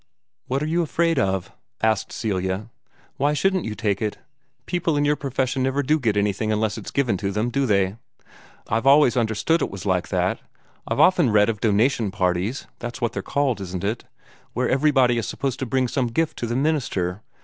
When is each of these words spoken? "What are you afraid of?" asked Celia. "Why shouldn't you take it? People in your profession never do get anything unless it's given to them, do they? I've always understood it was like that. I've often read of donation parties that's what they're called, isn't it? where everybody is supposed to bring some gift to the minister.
"What 0.47 0.63
are 0.63 0.67
you 0.67 0.81
afraid 0.81 1.19
of?" 1.19 1.51
asked 1.83 2.11
Celia. 2.11 2.71
"Why 3.17 3.33
shouldn't 3.33 3.65
you 3.65 3.75
take 3.75 4.01
it? 4.01 4.17
People 4.65 4.97
in 4.97 5.05
your 5.05 5.15
profession 5.15 5.61
never 5.61 5.83
do 5.83 5.99
get 5.99 6.17
anything 6.17 6.51
unless 6.51 6.75
it's 6.75 6.89
given 6.89 7.17
to 7.17 7.29
them, 7.31 7.51
do 7.51 7.67
they? 7.67 7.97
I've 8.67 8.87
always 8.87 9.15
understood 9.15 9.61
it 9.61 9.69
was 9.69 9.85
like 9.85 10.07
that. 10.07 10.39
I've 10.87 10.99
often 10.99 11.29
read 11.29 11.49
of 11.49 11.61
donation 11.61 12.09
parties 12.09 12.65
that's 12.79 12.99
what 12.99 13.13
they're 13.13 13.21
called, 13.21 13.61
isn't 13.61 13.83
it? 13.83 14.05
where 14.53 14.67
everybody 14.67 15.19
is 15.19 15.27
supposed 15.27 15.59
to 15.59 15.67
bring 15.67 15.87
some 15.87 16.07
gift 16.07 16.35
to 16.39 16.47
the 16.47 16.55
minister. 16.55 17.21